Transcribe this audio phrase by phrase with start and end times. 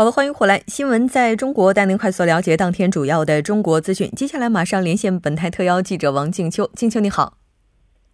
[0.00, 0.62] 好的，欢迎回来。
[0.66, 4.10] 新闻在中国带您快速了解当天主要的中国资讯。
[4.12, 6.70] 接下来马上连线本台特邀记者王静秋。
[6.72, 7.34] 静秋你好，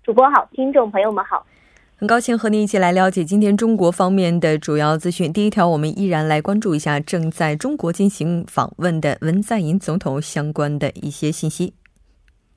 [0.02, 1.46] 主播好，听众朋友们好，
[1.94, 5.32] 很高兴和您一起来了解今天中国方面的主要资讯。
[5.32, 11.72] 第一条，我们依然来关注一下正在中国进行访问的文在寅总统相关的一些信息。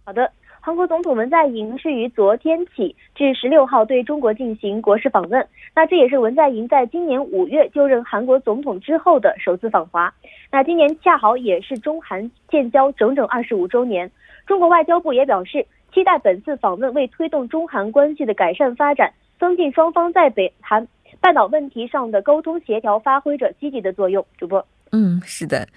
[0.05, 0.31] 好的。
[0.70, 10.14] 韩国总统文在寅是于昨天起至十六号对中国进行国事访问，那这也是文在寅在今年五月就任韩国总统之后的首次访华。
[10.52, 14.11] 那今年恰好也是中韩建交整整二十五周年。
[14.45, 20.88] 中国外交部也表示，期待本次访问为推动中韩关系的改善发展，增进双方在北韩
[21.20, 24.23] 半岛问题上的沟通协调，发挥着积极的作用。
[24.38, 25.67] 主播，嗯，是的。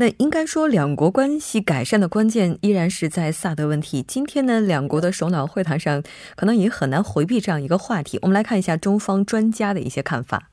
[0.00, 4.00] 那应该说，两国关系改善的关键依然是在萨德问题。
[4.00, 6.02] 今天呢，两国的首脑会谈上，
[6.36, 8.18] 可能也很难回避这样一个话题。
[8.22, 10.48] 我们来看一下中方专家的一些看法。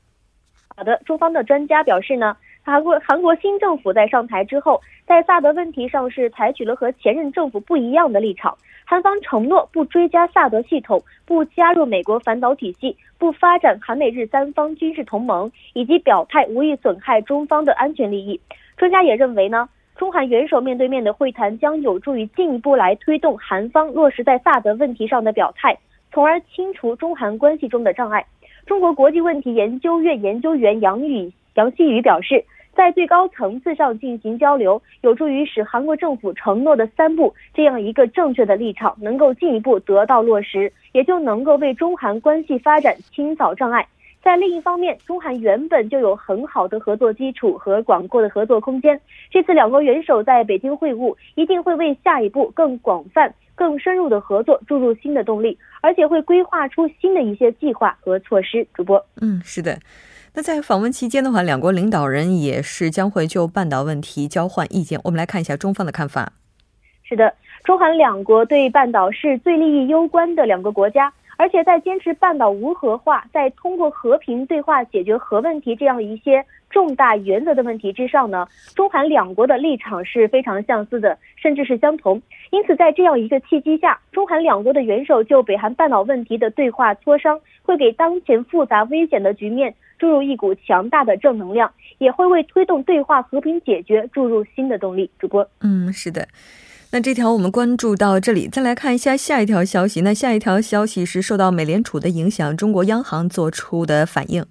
[0.76, 8.54] 好的，中方的专家表示呢，韩国韩国新政府在上台之后，在萨德问题上是采取了和前任政府不一样的立场。
[8.84, 18.38] 韩方承诺不追加萨德系统，不加入美国反导体系，不发展韩美日三方军事同盟，以及表态无意损害中方的安全利益。
[18.78, 25.76] 专家也认为呢，中韩元首面对面的会谈将有助于进一步来推动韩方落实在萨德问题上的表态，
[26.12, 28.24] 从而清除中韩关系中的障碍。
[28.66, 43.84] 中国国际问题研究院研究员杨宇杨希宇表示，在最高层次上进行交流，有助于使韩国政府承诺的三步这样一个正确的立场能够进一步得到落实，也就能够为中韩关系发展清扫障碍。
[44.22, 49.00] 在另一方面，中韩原本就有很好的合作基础和广阔的合作空间。
[49.30, 58.66] 这次两国元首在北京会晤，一定会为下一步更广泛、更深入的合作注入新的动力，而且会规划出新的一些计划和措施。
[58.74, 59.78] 主播，嗯，是的。
[60.34, 65.00] 那在访问期间的话，两国领导人也是将会就半岛问题交换意见。
[65.04, 66.32] 我们来看一下中方的看法。
[67.02, 67.32] 是的，
[67.64, 71.10] 中韩两国对半岛是最利益攸关的两个国家。
[71.38, 82.20] 而且在坚持半岛无核化，在通过和平对话解决核问题这样一些重大原则的问题之上呢，中韩两国的立场是非常相似的，甚至是相同。
[82.50, 95.08] 因此，在这样一个契机下，中韩两国的元首就北韩半岛问题的对话磋商，会给当前复杂危险的局面注入一股强大的正能量，也会为推动对话和平解决注入新的动力。
[95.20, 96.26] 主播，嗯，是的。
[96.90, 100.00] 那这条我们关注到这里，再来看一下下一条消息。
[100.00, 104.42] 那下一条消息是受到美联储的影响，中国央行做出的反应。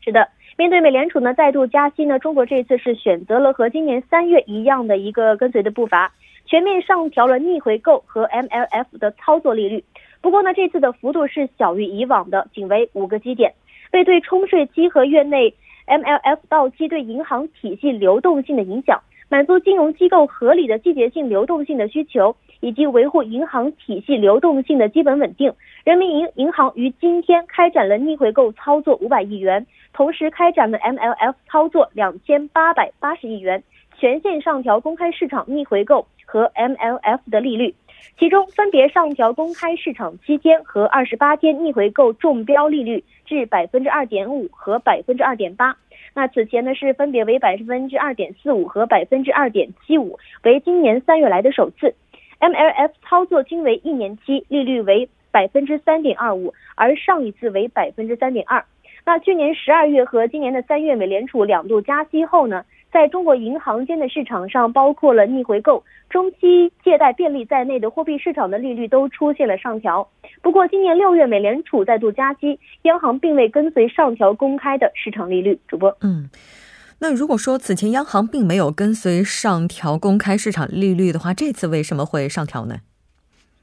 [0.00, 6.12] 是的，面对美联储呢再度加息呢，中国这次是选择了和今年三月一样的一个跟随的步伐，
[6.46, 9.82] 全面上调了逆回购和 MLF 的操作利率。
[10.20, 13.52] 不过呢，这次的幅度是小于以往的，仅为五个基点，
[13.92, 15.52] 为对冲税期和月内
[15.88, 19.02] MLF 到期对银行体系流动性的影响。
[19.30, 25.54] 满足金融机构合理的季节性流动性的需求，以及维护银行体系流动性的基本稳定。
[25.84, 33.62] 人民银银行于今天开展了逆回购操作五百亿元，同时开展了 MLF 操作两千八百八十亿元，
[33.96, 37.72] 全线上调公开市场逆回购和 MLF 的利率，
[38.18, 45.76] 其中分别上调公开市场七天和二十八天逆回购中标利率至百分之二点五和百分之二点八。
[46.14, 51.94] 那此前呢是分别为百分之二点四五和百分之二点七五，为今年三月来的首次。
[52.40, 58.64] MLF 操作均为一年期，利率为百分之三点二五，而上一次为百分之三点二。
[59.04, 62.64] 那去年十二月和今年的三月，美联储两度加息后呢？
[62.92, 70.06] 在中国银行间的市场上，包括了逆回购、中期借贷便利在内的货币市场的利率都出现了上调。
[70.42, 75.58] 不过，今年六月美联储再度加息，央行并未跟随上调公开的市场利率。
[75.68, 76.28] 主播，嗯，
[76.98, 82.76] 那如果说此前央行并没有跟随上调公开市场利率的话，这次为什么会上调呢？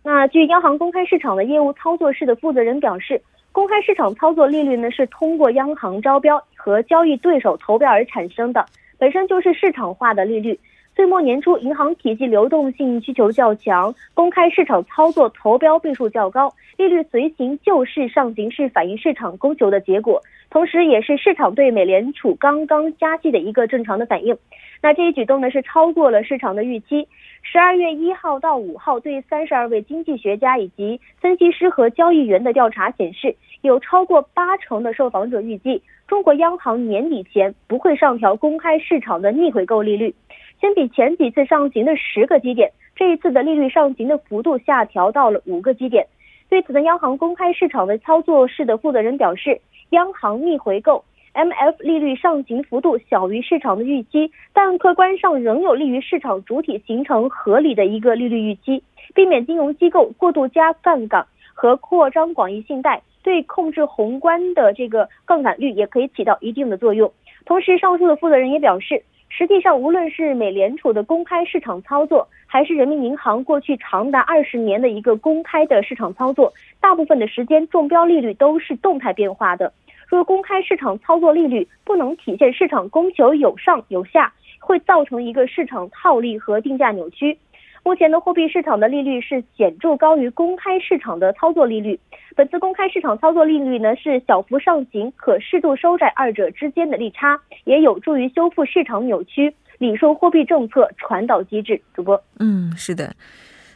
[0.03, 3.21] 那据央行公开市场的业务操作室的负责人表示，
[3.51, 8.65] 公开市场操作利率呢是通过央行招标和交易对手投标而产生的。
[8.97, 10.59] 本身就是市场化的利率。
[10.97, 24.35] 岁末年初，银行体系流动性需求较强，公开市场操作投标倍数较高，利率随行就市上行是反映市场供求的结果，同时也是市场对美联储刚刚加息的一个正常的反应。
[24.81, 27.07] 那这一举动呢，是超过了市场的预期。
[27.43, 40.11] 十二月一号到五号，对三十二位经济学家以及分析师和交易员的调查显示，有超过八成的受访者预计，中国央行年底前不会上调公开市场的逆回购利率。
[40.59, 46.07] 相比前几次上行的十个基点，这一次的利率上行的幅度下调到了五个基点。
[46.49, 49.59] 对此呢，央行公开市场的操作室的负责人表示，
[49.91, 58.81] 央行逆回购 MF 利率上行幅度小于市场的预期，但客观上仍有利于市场主体形成合理的一个利率预期，
[59.13, 67.11] 避免金融机构过度加杠杆和扩张广义信贷，对控制宏观的这个杠杆率也可以起到一定的作用。
[67.45, 69.03] 同时，上述的负责人也表示。
[69.29, 79.71] 实际上，无论是美联储的公开市场操作，还是人民银行过去长达二十年的一个公开的市场操作，大部分的时间中标利率都是动态变化的。
[80.07, 87.37] 若公开市场操作利率不能体现市场供求有上有下，会造成一个市场套利和定价扭曲。
[87.83, 91.97] 目前的货币市场的利率是显著高于公开市场的操作利率。
[92.35, 101.81] 本次公开市场操作利率呢是小幅上行，可适度收窄二者之间的利差，也有助于修复市场扭曲，理顺货币政策传导机制。
[101.93, 103.15] 主播，嗯，是的。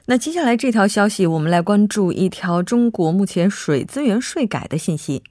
[0.08, 5.24] 那接下来这条消息，我们来关注一条中国目前水资源税改的信息。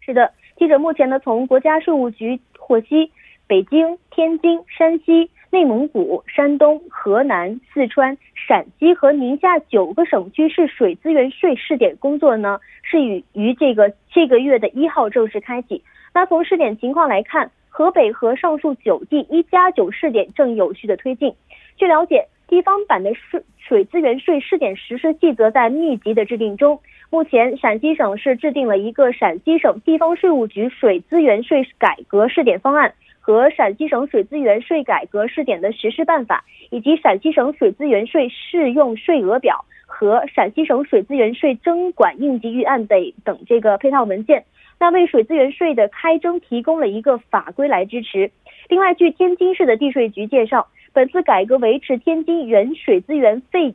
[0.00, 3.10] 是的，记者目前呢从国家税务局获悉，
[3.46, 5.28] 北京、天津、山西。
[5.50, 15.82] 内蒙古、山东、河南、四川、陕西和宁夏九个省区市水资源税试点工作呢，是于于这个这个月的一号正式开启。
[16.12, 21.32] 那从试点情况来看，河北和上述九地一加九试点正有序的推进。
[21.76, 26.80] 据了解，地方版的税水资源税试点实施细则在密集的制定中。
[27.08, 32.92] 目前，陕西省是制定了一个陕西省地方税务局水资源税改革试点方案。
[33.26, 44.44] 和陕西省水资源税改革试点的实施办法，以及陕西省水资源税适用税额表和陕西省水资源税征管应急预案等等这个配套文件，
[44.78, 48.30] 那为水资源税的开征提供了一个法规来支持。
[48.68, 53.74] 另外，据天津市的地税局介绍，本次改革维持天津原水资源费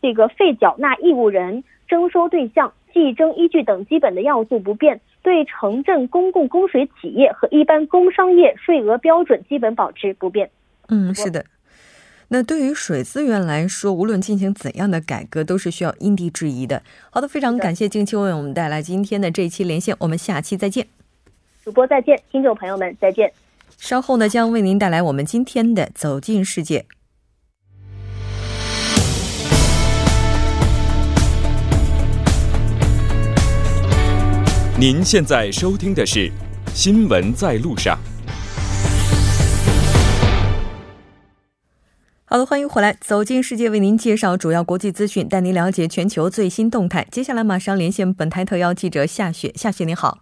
[0.00, 5.00] 这个费缴纳义务人、征收对象、计征依据等基本的要素不变。
[5.24, 10.48] 对城镇公共供水企业和一般工商业税额标准基本保持不变。
[10.88, 11.44] 嗯，是的。
[12.28, 16.82] 那对于水资源来说，无论进行怎样的改革，都是需要因地制宜的。
[17.10, 20.86] 好的，非常感谢静秋为我们带来今天的这一期连线，我们下期再见。
[21.64, 23.32] 主播再见，听众朋友们再见。
[23.78, 26.84] 稍后呢，将为您带来我们今天的走进世界。
[34.86, 36.28] 您现在收听的是
[36.74, 37.96] 《新闻在路上》。
[42.26, 47.06] 好的，欢迎回来，走进世界，为您介绍主要国际资讯，带您了解全球最新动态。
[47.10, 50.18] 接下来马上连线本台特邀记者夏雪，夏雪你好，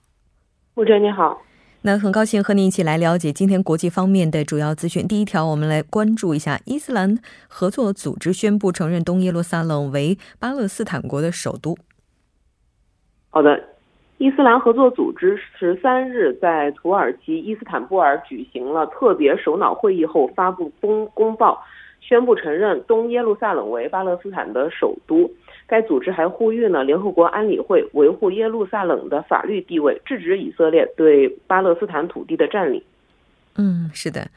[0.77, 1.43] 吴哲你好。
[1.81, 5.09] 那很高兴和您一起来了解今天国际方面的主要资讯。
[5.09, 11.77] 第一条，我们来关注一下伊斯兰合作组织宣布承认东耶路撒冷为巴勒斯坦国的首都。
[13.31, 13.72] 好的。
[14.23, 21.61] 伊斯兰合作组织十三日在土耳其伊斯坦布尔举行了特别首脑会议后发布公公报，
[22.01, 25.29] 宣布承认东耶路撒冷为巴勒斯坦的首都。
[25.67, 32.81] 该组织还呼吁呢，联合国安理会维护耶路撒冷的法律地位，制止以色列对巴勒斯坦土地的占领。
[33.57, 34.29] 嗯，是的。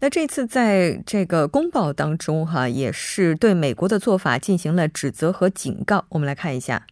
[0.00, 6.06] 那这次在这个公报当中，哈，也是对美国的做法进行了指责和警告。
[6.12, 6.86] 我们来看一下。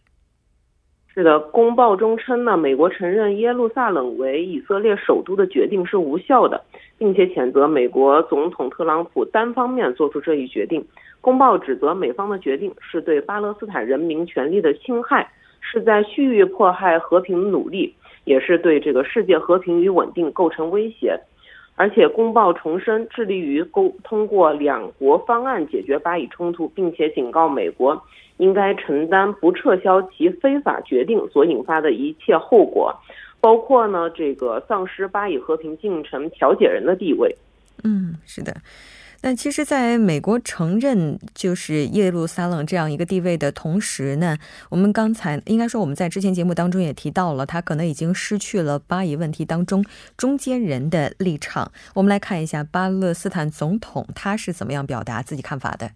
[1.17, 6.63] 是的，公报中称呢，美国承认耶路撒冷为以色列首都的决定是无效的，
[6.95, 10.85] 并且谴责美国总统特朗普单方面做出这一决定。
[11.19, 15.27] 公报指责美方的决定是对巴勒斯坦人民权利的侵害，
[15.59, 17.95] 是在蓄意迫害和平努力，
[18.25, 21.19] 也是对这个世界和平与稳定构成威胁。
[21.79, 28.01] 而且，公报重申致力于沟通过两国方案解决巴以冲突，并且警告美国
[28.37, 32.91] 应该承担不撤销其非法决定所引发的一切后果，
[33.39, 37.33] 包括呢这个丧失巴以和平进程调解人的地位。
[37.83, 38.51] 嗯，是的。
[39.21, 44.37] 那其实，在美国承认就是耶路撒冷这样一个地位的同时呢，
[44.69, 49.83] 我们刚才应该说我们在之前节目当中也提到了，他可能已经失去了巴以问题当中
[50.15, 51.71] 中间人的立场。
[51.95, 55.91] 我们来看一下巴勒斯坦总统他是怎么样表达自己看法的。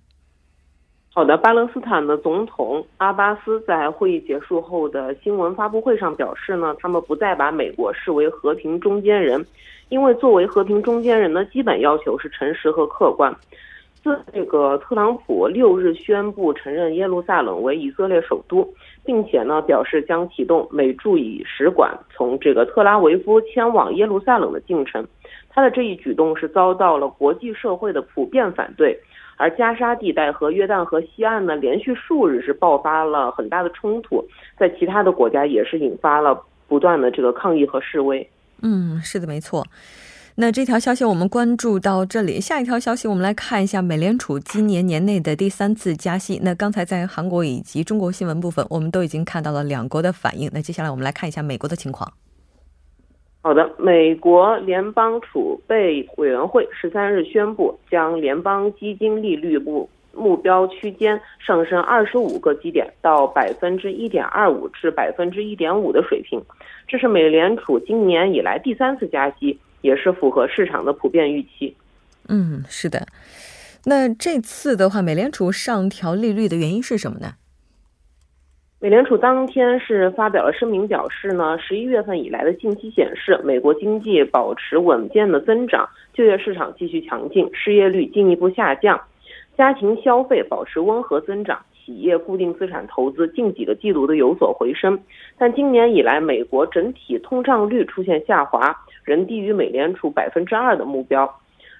[1.13, 9.45] 好的，巴勒斯坦的总统阿巴斯在会议结束后的新闻发布会上表示呢，他们不再把美国视为和平中间人。
[9.89, 13.35] 因为作为和平中间人的基本要求是诚实和客观。
[14.01, 18.65] 自这个特朗普六日宣布承认耶路撒冷为以色列首都，
[19.03, 25.05] 并且呢表示将启动美驻以使馆从这个特拉维夫迁往耶路撒冷的进程，
[25.49, 28.97] 他的这一举动是遭到了国际社会的普遍反对。
[29.37, 34.23] 而加沙地带和约旦河西岸呢，连续数日是爆发了很大的冲突，
[34.57, 38.29] 在其他的国家也是引发了不断的这个抗议和示威。
[38.61, 39.65] 嗯，是的，没错。
[40.35, 46.39] 那这条消息我们关注到这里，下一条消息我们来看一下美联储今年年内的第三次加息。
[46.41, 50.49] 那刚才在韩国以及中国新闻部分，我们都已经看到了两国的反应。
[50.53, 52.11] 那接下来我们来看一下美国的情况。
[53.43, 66.39] 好的，美国联邦储备委员会十三日宣布，将联邦基金利率目目标区间上升二十五个基点到百分之一点二五至百分之一点五的水平。
[66.87, 71.75] 这是美联储今年以来第三次加息，也是符合市场的普遍预期。
[72.27, 73.07] 嗯，是的。
[73.85, 77.33] 那这次的话，美联储上调利率的原因是什么呢？
[78.83, 88.99] 美联储当天是发表了声明，表示呢，十一月份以来的近期显示，美国经济保持稳健的增长，就业市场继续强劲，失业率进一步下降，
[89.55, 91.59] 家庭消费保持温和增长。
[91.85, 94.99] 企业固定资产投资近几个季度都有所回升，
[95.37, 101.31] 但今年以来，美国整体通胀率出现下滑，仍低于美联储百分之二的目标。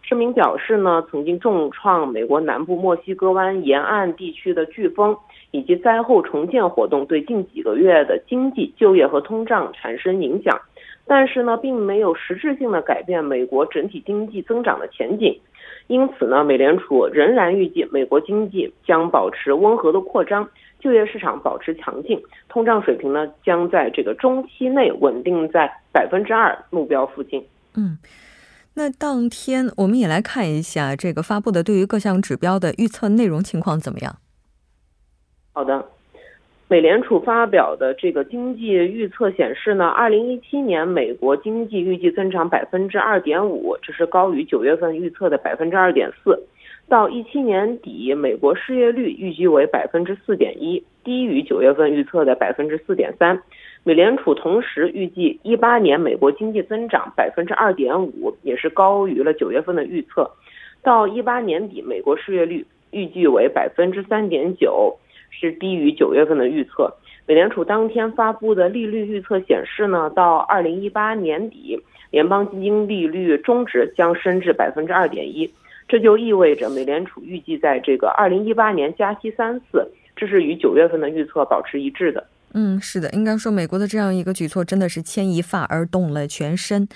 [0.01, 5.15] 声明表示呢，曾经重创美国南部墨西哥湾沿岸地区的飓风
[5.51, 10.59] 以及灾后重建活动对近几个月的经济、就业和通胀产生影响，
[11.05, 15.39] 但是呢，并没有实质性的改变美国整体经济增长的前景。
[15.87, 20.47] 因此呢，美联储仍然预计美国经济将保持温和的扩张，
[20.79, 27.43] 就业市场保持强劲，通胀水平呢将在这个中期内稳定在百分之二目标附近。
[27.75, 27.97] 嗯，
[28.75, 34.15] 那当天我们也来看一下这个发布的对于各项指标的预测内容情况怎么样？
[35.53, 35.85] 好的。
[36.69, 46.41] 美联储发表的这个经济预测显示呢，二零一七年美国经济预计增长百分之二点五，这是高于九月份预测的百分之二点四。
[46.87, 53.43] 到一七年底，美国失业率预计为百分之四点一，低于九月份预测的百分之四点三。
[53.83, 60.29] 美联储同时预计一八年美国经济增长百分之二点五，也是高于了九月份的预测。
[60.83, 64.97] 到一八年底，美国失业率预计为百分之三点九。
[65.33, 66.93] 是低于九月份的预测。
[67.25, 75.49] 美联储当天发布的利率预测显示呢，到二零一八年底，联邦基金利率中值将升至百分之二点一。
[75.87, 82.23] 这就意味着美联储预计在这个二零一八年加息三次，这是与九月份的预测保持一致的。
[82.53, 86.87] 嗯，是的，应该说美国的这样一个举措真的是牵一发而动了全身。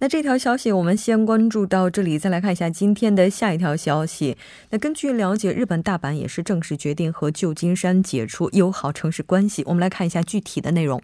[0.00, 4.36] 那这条消息我们先关注到这里，再来看一下今天的下一条消息。
[4.70, 9.62] 那根据了解，日本大阪也是正式决定和旧金山解除友好城市关系。
[9.66, 11.00] 我们来看一下具体的内容。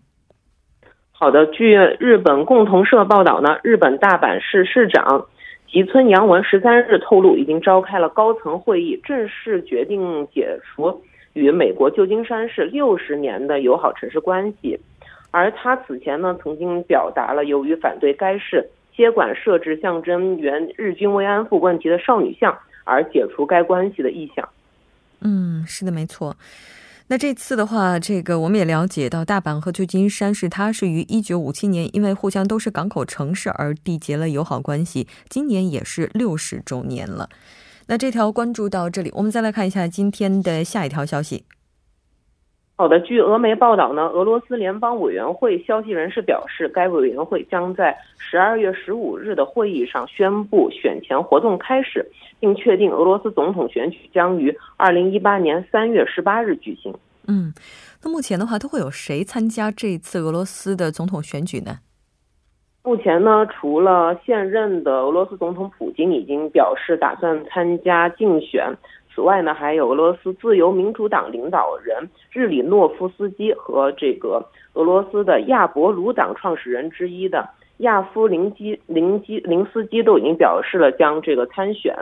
[1.13, 5.27] 好的，据日本共同社报道呢，日本大阪市市长
[5.71, 11.03] 吉村洋文十三日透露，已经召开了高层会议，正式决定解除。
[11.39, 14.77] 与美国旧金山市六十年的友好城市关系，
[15.31, 24.49] 而他此前呢曾经表达了由于反对该市接管设置象征原日军慰安妇问题的少女像而解除该关系的意向。
[25.21, 26.37] 嗯，是的，没错。
[27.11, 37.29] 那这次的话，这个我们也了解到，大阪和旧金山市它是于一九五七年因为互相都是港口城市而缔结了友好关系，今年也是六十周年了。
[37.91, 41.45] 那这条关注到这里，我们再来看一下今天的下一条消息。
[42.77, 52.07] 好的，据俄媒报道呢，俄罗斯联邦委员会消息人士表示，该委员会将在十二月十五日的会议上宣布选前活动开始，
[52.39, 56.95] 并确定俄罗斯总统选举将于二零一八年三月十八日举行。
[57.27, 57.53] 嗯，
[58.03, 61.79] 那目前的话，都会有谁参加这次俄罗斯的总统选举呢？
[62.85, 68.73] 目前呢，除了现任的俄罗斯总统普京已经表示打算参加竞选，
[69.15, 74.43] 此外呢，还有俄罗斯自由民主党领导人日里诺夫斯基和这个
[74.73, 77.47] 俄罗斯的亚伯鲁党创始人之一的
[77.79, 81.95] 亚夫林基林基林斯基都已经表示了将这个参选。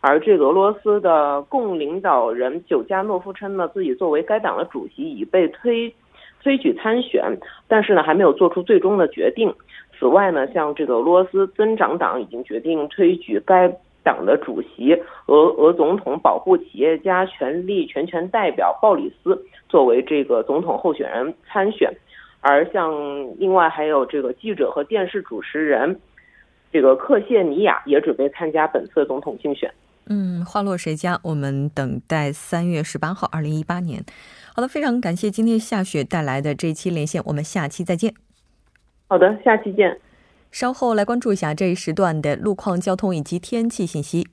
[0.00, 5.94] 而这个俄罗斯的共领导人久加诺夫称呢，自己作为该党的主席已被推
[6.42, 7.38] 推举参选，
[7.68, 9.54] 但是呢还没有做出最终的决定。
[9.98, 13.68] 此外呢，像这个俄罗斯增长党已经决定推举该
[14.02, 14.92] 党的主席
[15.26, 21.90] 俄俄总统保护企业家权利全权代表鲍里斯作为这个总统候选人参选，
[22.40, 22.92] 而像
[23.38, 25.98] 另外还有这个记者和电视主持人
[26.70, 29.72] 这个克谢尼亚也准备参加本次总统竞选。
[30.06, 31.18] 嗯，花落谁家？
[31.22, 34.04] 我们等待三月十八号，二零一八年。
[34.54, 38.12] 好的，非常感谢今天夏雪带来的这一期连线，我们下期再见。
[39.14, 39.96] 好的，下期见。
[40.50, 44.26] 稍后来关注一下这一时段的路况、交通以及天气信息。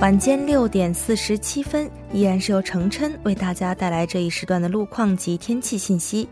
[0.00, 6.26] 晚间六点四十七分，依然是由程琛为大家带来这一时段的路况及天气信息。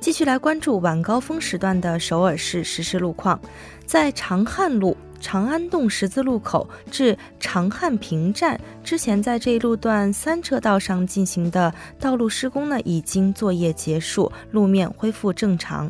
[0.00, 3.40] 继续来关注晚高峰时段的首尔市实时路况。
[3.86, 15.88] 在长汉路长安洞十字路口至长汉平站之前，在这一路段三车道上进行的道路施工呢，已经作业结束，路面恢复正常。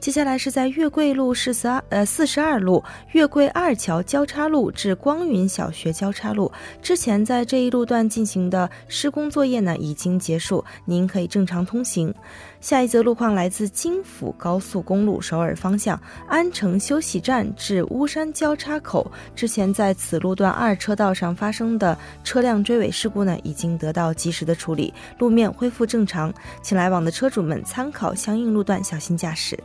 [0.00, 12.14] 接下来是在月桂路四十二呃四十二路月桂二桥交叉路至光云小学交叉路之前，在这一路段进行的施工作业呢已经结束，您可以正常通行。
[12.60, 15.98] 下一则路况来自京釜高速公路首尔方向
[16.28, 29.58] 安城休息站至巫山交叉口之前，在此路段二车道上发生的车辆追尾事故呢已经得到及时的处理，路面恢复正常，请来往的车主们参考相应路段小心驾驶。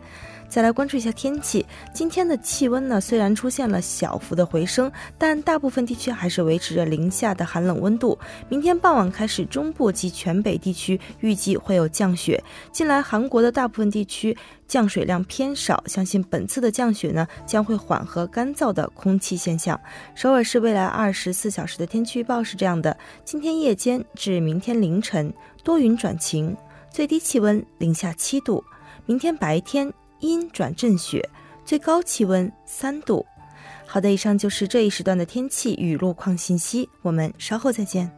[0.48, 1.66] 再来关注一下天气。
[1.94, 8.18] 今天的气温呢，虽然出现了小幅的回升，但大部分地区还是维持着零下的寒冷温度。
[8.48, 12.42] 明天傍晚开始，中部及全北地区预计会有降雪。
[12.72, 19.80] 近来韩国的大部分地区降水量偏少，相信本次的降雪呢，将会缓和干燥的空气现象。
[20.14, 26.56] 首尔市未来二十四小时的天气预报是这样的：今天夜间至明天凌晨多云转晴，
[26.90, 28.64] 最低气温零下七度；
[29.06, 29.92] 明天白天。
[30.20, 31.28] 阴转阵雪，
[31.64, 33.26] 最高气温三度。
[33.86, 38.12] 好的，以上就是这一时段的天气与路况信息，我们稍后再见。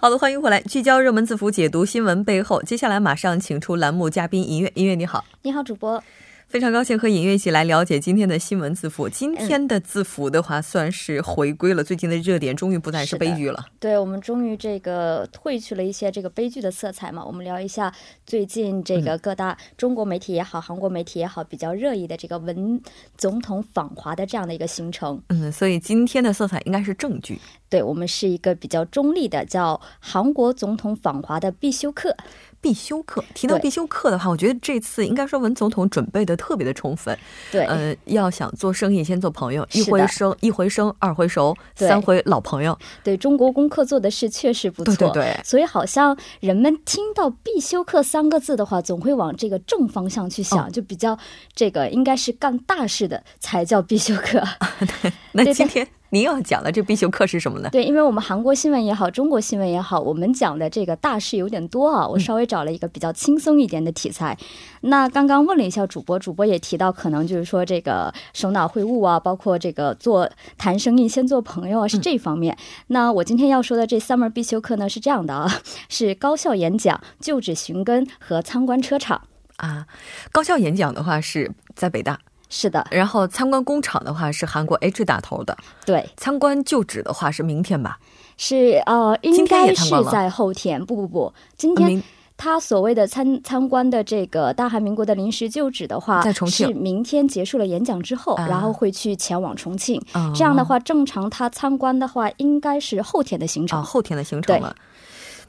[0.00, 2.62] 好的，欢迎回来，聚焦热门字符，解读新闻背后。
[2.62, 6.02] 接下来马上请出栏目嘉宾音乐，音乐你好，你好，主播。
[6.48, 9.06] 非常高兴和尹月一起来了解今天的新闻字符。
[9.06, 13.66] 今天的字符的话，算是回归了最近的热点，终于不再是悲剧了。
[13.78, 17.22] 对我们终于这个褪去了一些这个悲剧的色彩嘛。
[17.22, 17.92] 我们聊一下
[18.24, 22.80] 最近这个各大中国媒体也好，韩国媒体也好，比较热议的这个文
[23.18, 25.20] 总统访华的这样的一个行程。
[25.26, 27.38] 嗯，所以今天的色彩应该是正剧。
[27.68, 32.16] 对我们是一个比较中立的，叫韩国总统访华的必修课。
[32.60, 37.16] 必修课提到必修课的话，我觉得这次应该说文总统准备的特别的充分。
[37.52, 42.76] 对，呃，要想做生意，先做朋友，一回生一回生，二回熟，三回老朋友。
[43.04, 44.94] 对中国功课做的是确实不错。
[44.96, 45.40] 对对对。
[45.44, 51.18] 所以好像人们听到必修课三个字的话，总会往这个正方向去想，就比较
[51.54, 54.42] 这个应该是干大事的才叫必修课。
[55.02, 55.86] 对，那今天。
[56.10, 57.68] 您要讲的这必修课是什么呢？
[57.70, 62.08] 对，因为我们韩国新闻也好，中国新闻也好，我们讲的这个大事有点多啊。
[62.08, 64.38] 我稍微找了一个比较轻松一点的题材。
[64.80, 72.56] 那刚刚问了一下主播，主播也提到，可能就是说这个首脑会晤啊，包括这个做谈生意先做朋友啊，是这方面。
[72.86, 79.20] 那我今天要说的这 summer 必修课呢，是这样的啊， 是高校演讲、就职寻根和参观车厂
[79.56, 79.86] 啊。
[80.32, 82.18] 高校演讲的话是在北大。
[82.48, 86.08] 是的，然后参观工厂的话是韩国 H 打头的，对。
[86.16, 87.98] 参观旧址的话是明天吧？
[88.36, 90.84] 是呃，应该是在后天。
[90.84, 92.02] 不不不，今天
[92.36, 96.68] 他所谓的参参观的这个大韩民国的临时旧址的话，在重庆。
[96.68, 100.00] 是明天结束了演讲之后，然后会去前往重庆。
[100.34, 103.82] 这样的话，正常他参观的话，应该是后天的行程。
[103.82, 104.74] 后天的行程了。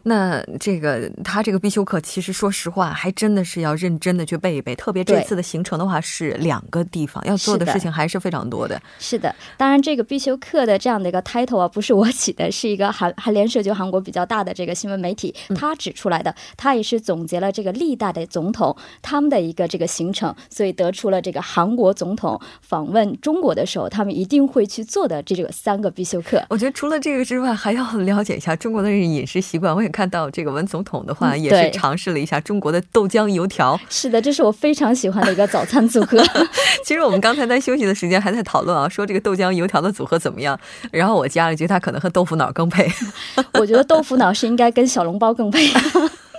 [0.03, 4.75] 那这个他这个必修课，其实说实话，还真的是要认真的去背一背。
[4.75, 8.81] 特别这次的行程的话，是两个地方要做的事情还是非常多的。
[8.99, 16.33] 是的，当然这个必修课的这样的一个 title 啊，不是我起的，是一个韩韩联社就韩国比较大的这个新闻媒体他指出来的。
[16.55, 26.41] 他也是总结了这个历代的总统他们的一个这个行程，所以得出了这个韩国总统访问中国的时候，他们一定会去做的这个三个必修课。
[26.49, 29.75] 我觉得除了这个之外，还要了解一下中国的饮食习惯。
[29.75, 33.79] 我也看到这个文总统的话，也是尝试了一下中国的豆浆油条。
[33.89, 36.23] 是的，这是我非常喜欢的一个早餐组合。
[36.83, 40.59] 其实我们刚才在休息的时间还在讨论啊，说这个豆浆油条的组合怎么样。
[40.91, 42.89] 然后我加了一句，它可能和豆腐脑更配。
[43.53, 45.69] 我觉得豆腐脑是应该跟小笼包更配。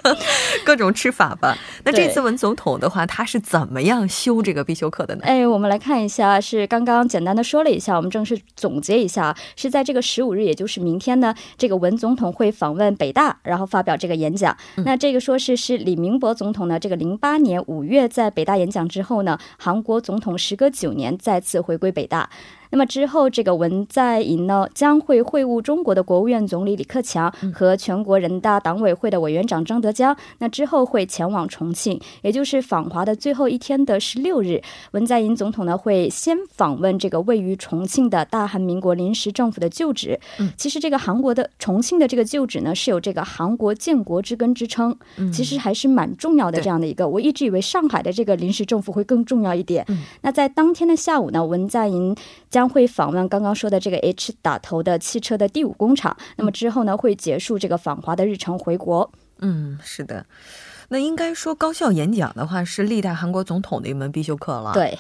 [0.65, 1.57] 各种吃法吧。
[1.85, 5.23] 那这次文总统的话，他是怎么样修这个必修课的呢？
[5.25, 14.57] 哎，我们来看一下，是刚刚简单的说了一下，我们正式总结一下，是在这个十五日，也就是明天呢，这个文总统会访问北大，然后发表这个演讲。
[14.85, 22.31] 那这个说是是李明博总统呢，这个零八年五月在北大演讲之后呢，韩国总统时隔九年再次回归北大。
[22.71, 30.17] 那么之后，这个文在寅呢将会会晤中国的国务院总理李克强和全国人大党委会的委员长张德江。
[30.39, 40.19] 那之后会前往重庆，也就是访华的最后一天的十六日，文在寅总统呢会先访问这个位于重庆的大韩民国临时政府的旧址。
[40.39, 44.97] 嗯，其实这个韩国的重庆的这个旧址呢是有这个韩国建国之根之称，
[45.33, 47.09] 其实还是蛮重要的这样的一个。
[47.09, 49.85] 我一直以为上海的这个临时政府会更重要一点。
[50.23, 52.15] 那在当天的下午呢，文在寅
[52.49, 59.11] 将将会访问刚刚说的这个 H 打头的汽车的第五工厂，那么之后呢会结束这个访华的日程回国。
[59.39, 60.27] 嗯，是的，
[60.91, 64.75] 那应该说高校演讲的话是历代韩国总统的一门必修课了。
[64.75, 64.99] 对，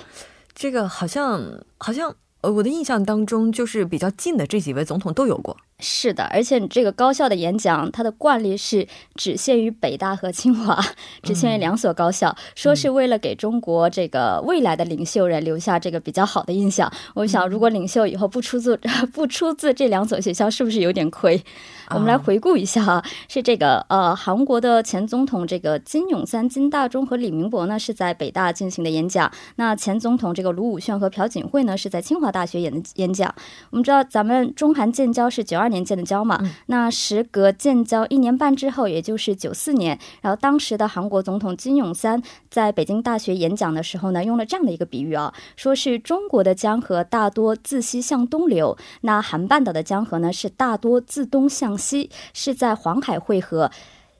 [0.55, 1.39] 这个好像
[1.77, 5.55] 好像呃我的印象当中就是比较近的这几位总统都有过。
[5.81, 10.79] 是的，而且这个高校的演讲，它的惯例是只限于北大和清华，
[11.23, 16.93] 只限于两所高校，说是为了给中国这个未来的领袖人留下这个比较好的印象。
[17.15, 18.79] 我想，如果领袖以后不出自
[19.15, 21.43] 不出自这两所学校，是不是有点亏？
[21.89, 33.35] 我们来回顾一下啊，是这个呃，韩国的前总统这个金永三、金大中和李明博呢是在北大进行的演讲，那前总统这个卢武铉和朴槿惠呢是在清华大学演的演讲。
[33.71, 35.70] 我们知道，咱们中韩建交是九二。
[35.71, 53.71] 年建的交嘛，那时隔建交一年半之后，也就是九四年，然后当时的韩国总统金泳三在北京大学演讲的时候呢，用了这样的一个比喻啊，说是中国的江河大多自西向东流，那韩半岛的江河呢是大多自东向西，是在黄海汇合，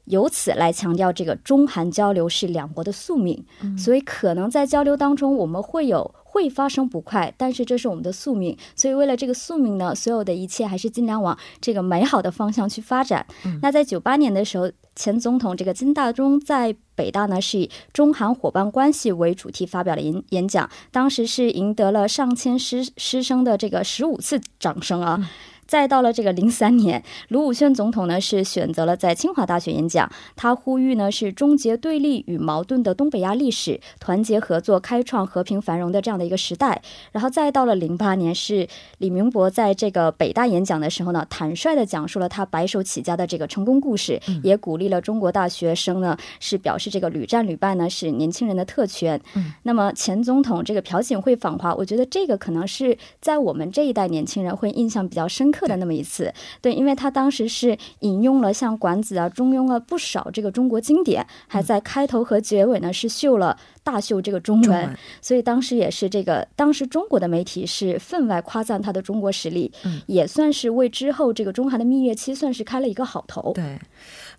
[0.05, 3.45] 由此来强调这个中韩交流是两国的宿命，
[3.77, 6.15] 所以可能在交流当中我们会有。
[6.33, 13.27] 会发生不快，但是这是我们的宿命，所以为了这个宿命呢，所有的一切还是尽量往这个美好的方向去发展。
[13.63, 25.29] 那在九八年的时候，前总统这个金大中在北大呢是以中韩伙伴关系为主题发表了演演讲，当时是赢得了上千师师生的这个十五次掌声啊。
[25.71, 36.83] 再到了这个零三年，卢武铉总统呢是选择了在清华大学演讲，他呼吁呢是终结对立与矛盾的东北亚历史，团结合作，开创和平繁荣的这样的一个时代。
[37.13, 38.67] 然后再到了零八年，是
[38.99, 49.21] 李明博在这个北大演讲的时候呢，坦率的讲述了他白手起家的这个成功故事，也鼓励了中国大学生呢是表示这个屡战屡败呢是年轻人的特权。
[49.63, 55.60] 那么前总统这个朴槿惠访华，我觉得这个可能是在我们这一代年轻人会印象比较深刻。
[55.67, 69.73] 的那么一次，对，因为他当时是引用了像《管子》啊、《中庸》啊不少这个中国经典，还在开头和结尾呢是秀了大秀这个中文，所以当时也是这个当时中国的媒体是分外夸赞他的中国实力，
[70.07, 73.53] 也算是为之后这个中韩的蜜月期算是开了一个好头。
[73.55, 73.79] 对。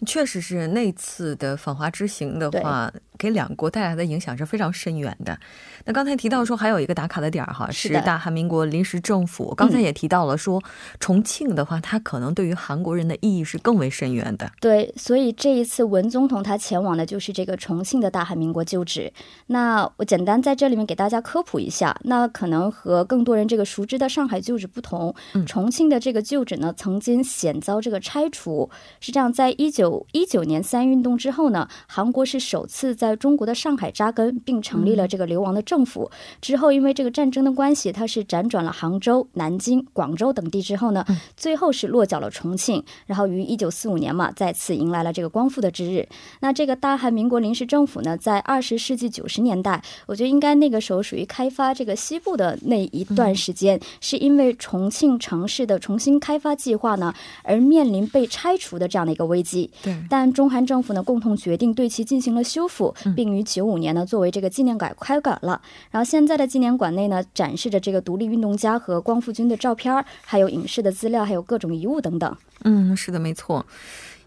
[0.04, 5.40] 确实是那次的访华之行的话，给两国带来的影响是非常深远的。
[5.86, 9.54] 那刚才提到说还有一个打卡的点儿哈，是大韩民国临时政府。
[9.56, 10.62] 刚才也提到了说，
[11.00, 14.52] 重庆的话，它可能对于韩国人的意义是更为深远的。
[14.60, 19.12] 对，所以这一次文总统他前往的就是这个重庆的大韩民国旧址。
[19.48, 25.14] 那我简单在这里面给大家科普一下，那可能和更多人这个熟知的上海旧址不同，
[25.46, 30.06] 重庆的这个旧址呢，曾经险遭这个拆除，是这样，在一九。
[30.12, 36.12] 一九年三运动之后呢，韩国是首次在中国的上海扎根，并成立了这个流亡的政府。
[36.42, 41.06] 之后因为这个战争的关系，它是辗转了杭州、南京、广州等地之后呢，
[41.38, 42.84] 最后是落脚了重庆。
[43.06, 46.06] 然后于一九四五年嘛，再次迎来了这个光复的之日。
[46.42, 49.22] 那这个大韩民国临时政府呢，在二十世纪九。
[49.22, 59.70] 九十年代，我觉得应该那个时候属于开发这个西部的那一段时间，是因为重庆城市的重新开发计划呢而面临被拆除的这样的一个危机。
[59.84, 65.61] 对，但中韩政府呢共同决定对其进行了修复，并于九五年呢作为这个纪念馆开馆了。
[65.90, 72.36] 然后现在的纪念馆内呢展示着这个独立运动家和光复军的照片，还有影视的资料，还有各种遗物等等。
[72.64, 73.66] 嗯，是的，没错。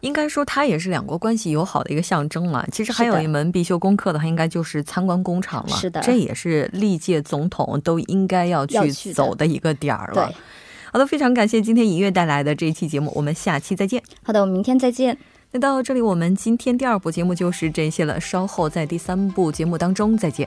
[0.01, 2.69] 应该说，它也是两国关系友好的一个象征了。
[2.71, 5.77] 其实还有一门必修功课的话，应该就是参观工厂了。
[5.77, 10.31] 是的，这也是历届总统都应该要去走的一个点儿了。
[10.93, 14.03] 好的，非常感谢今天尹月带来的这一期节目，我们下期再见。
[14.23, 15.17] 好的，我们明天再见。
[15.53, 18.21] 那到这里，我们今天第二部节目就是这些了。
[18.21, 20.47] 稍后在第三部节目当中再见。